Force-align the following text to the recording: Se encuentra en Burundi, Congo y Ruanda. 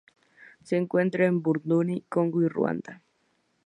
Se 0.63 0.77
encuentra 0.77 1.27
en 1.27 1.43
Burundi, 1.43 2.01
Congo 2.09 2.41
y 2.41 2.47
Ruanda. 2.47 3.03